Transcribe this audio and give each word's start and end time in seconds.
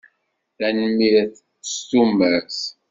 Tanemmirt. 0.57 1.35
S 1.69 1.73
tumert. 1.89 2.55